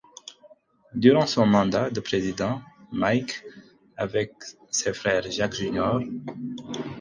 Durant 0.95 1.27
son 1.27 1.45
mandat 1.45 1.91
de 1.91 1.99
président, 1.99 2.59
Mike, 2.91 3.43
avec 3.97 4.31
ses 4.71 4.93
frères 4.95 5.29
Jack 5.29 5.53
Jr. 5.53 5.99